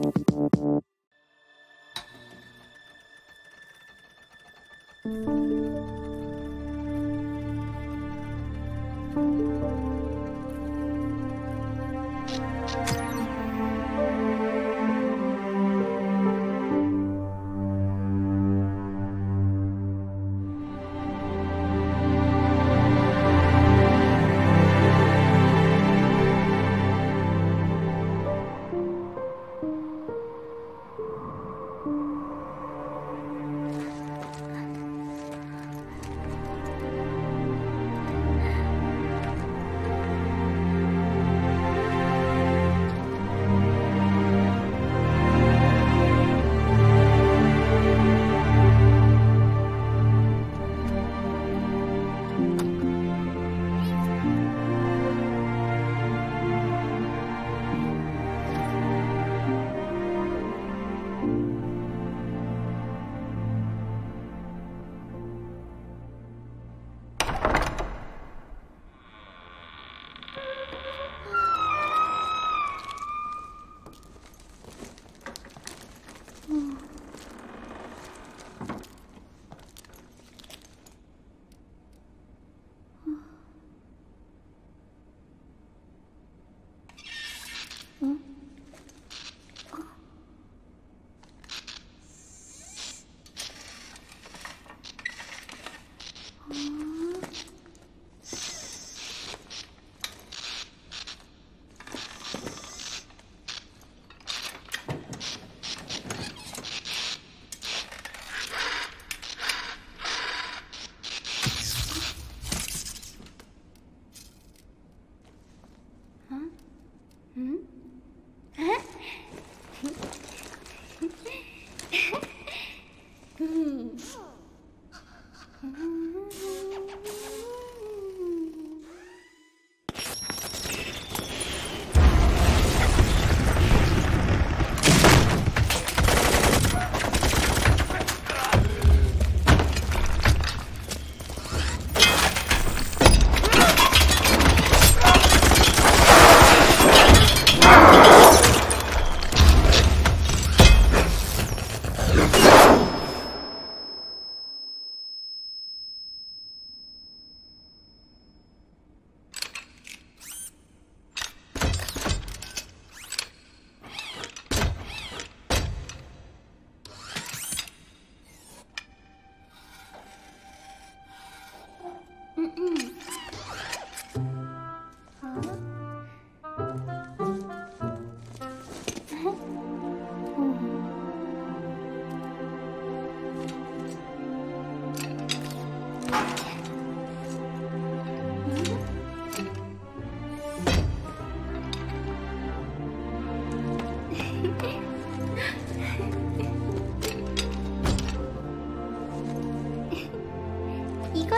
[0.00, 0.82] thank
[5.04, 5.37] you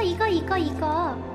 [0.02, 1.16] 이거 이거 이거.
[1.16, 1.29] 이거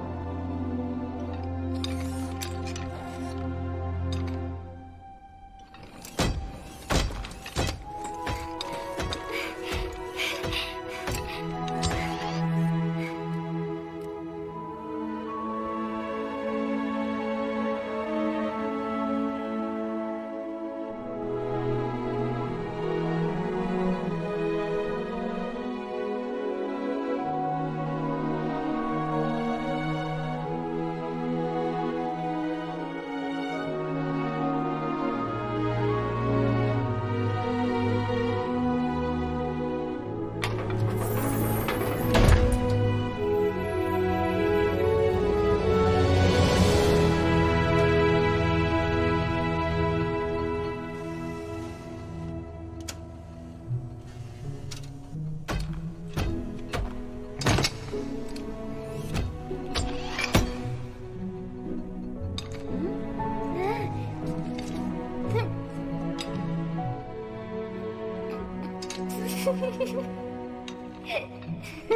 [69.85, 70.01] フフ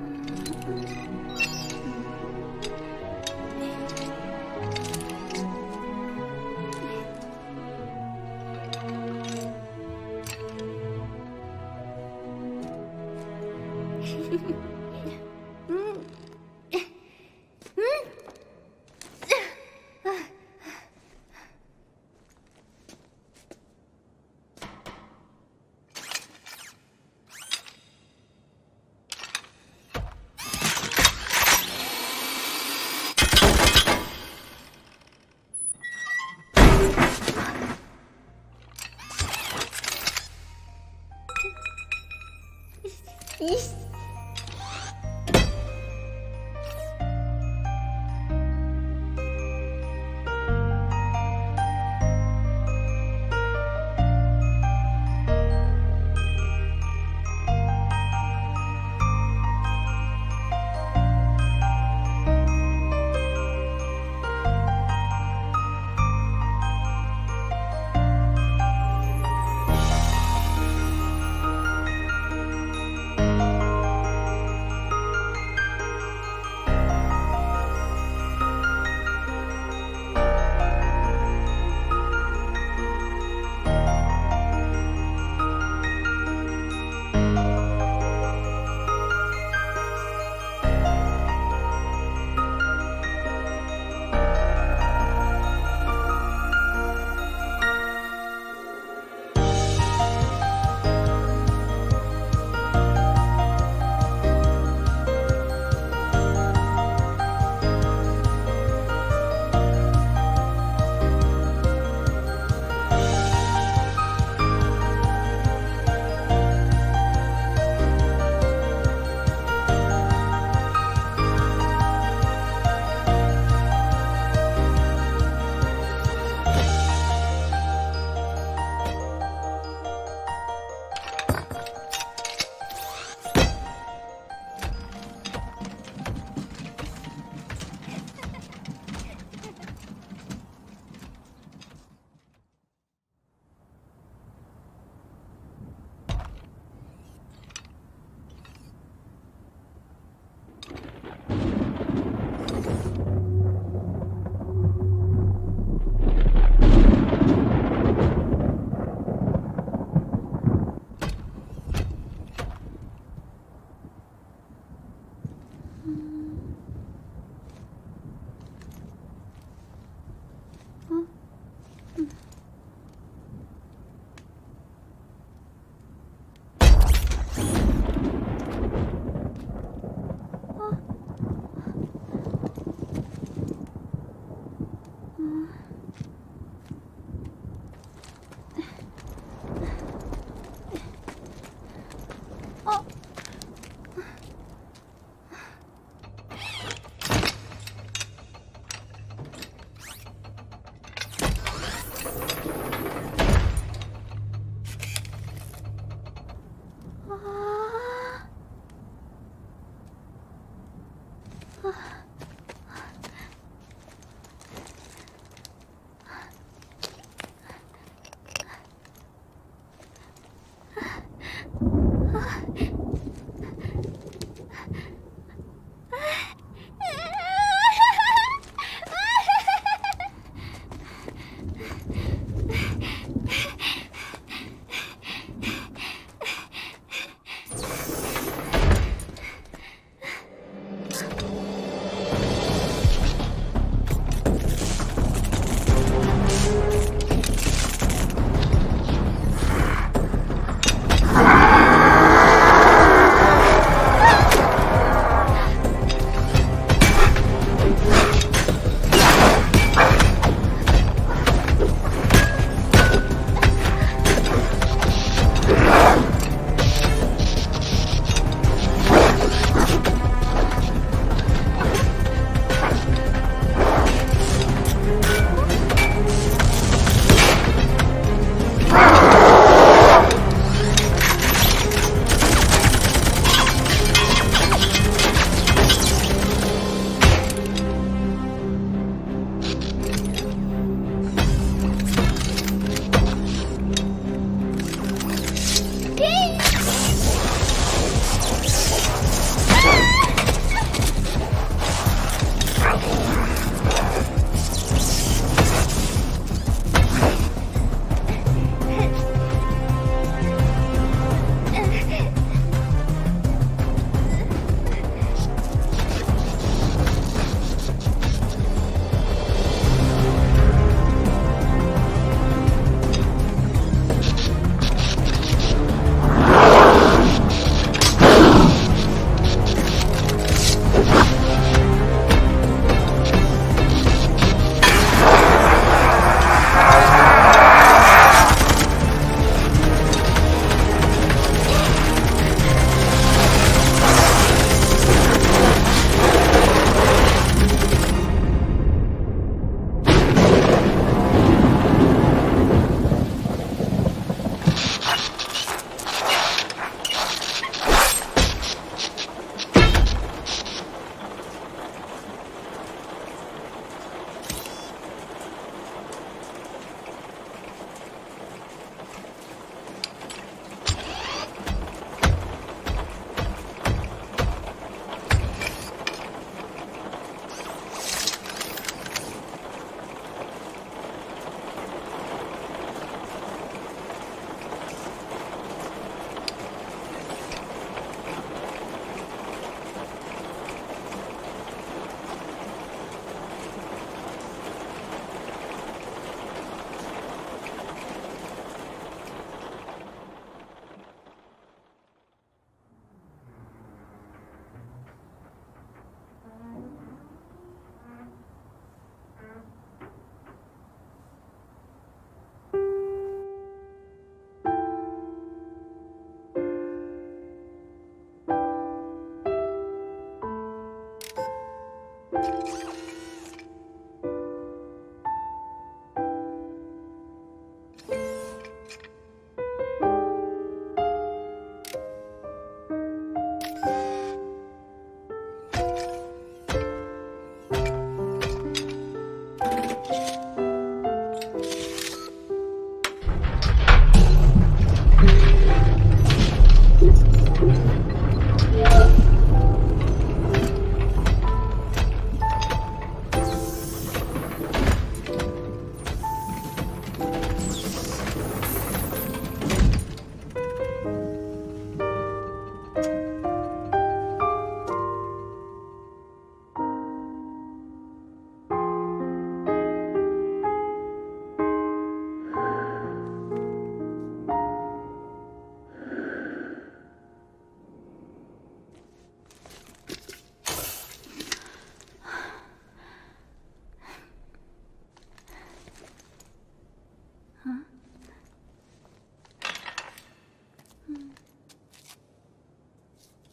[207.09, 207.48] 啊。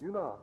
[0.06, 0.38] 유나.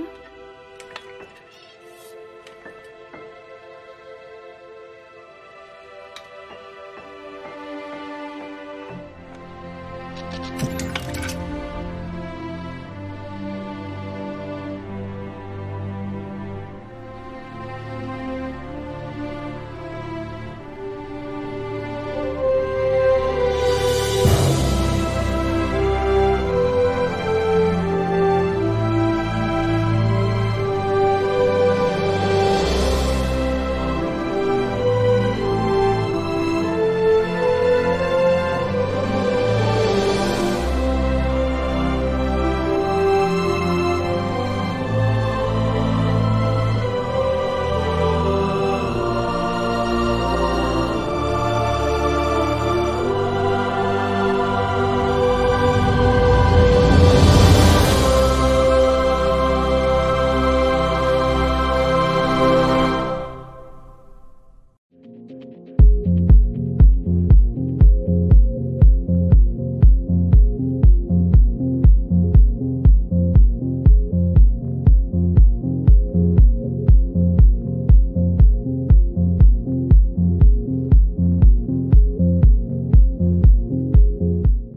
[0.00, 0.29] 응?